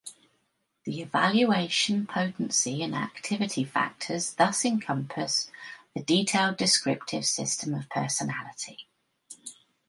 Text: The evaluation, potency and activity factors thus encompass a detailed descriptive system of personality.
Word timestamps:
The 0.85 0.99
evaluation, 1.03 2.07
potency 2.07 2.81
and 2.81 2.95
activity 2.95 3.63
factors 3.63 4.33
thus 4.33 4.65
encompass 4.65 5.51
a 5.95 6.01
detailed 6.01 6.57
descriptive 6.57 7.23
system 7.23 7.75
of 7.75 7.87
personality. 7.87 8.87